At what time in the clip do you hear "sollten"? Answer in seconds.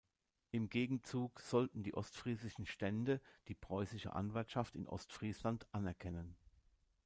1.41-1.83